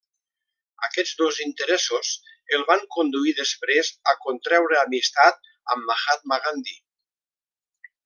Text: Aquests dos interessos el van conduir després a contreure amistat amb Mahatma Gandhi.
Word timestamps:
Aquests 0.85 1.11
dos 1.19 1.41
interessos 1.45 2.09
el 2.59 2.65
van 2.71 2.81
conduir 2.97 3.35
després 3.41 3.93
a 4.15 4.17
contreure 4.27 4.81
amistat 4.87 5.55
amb 5.77 5.89
Mahatma 5.93 6.45
Gandhi. 6.49 6.79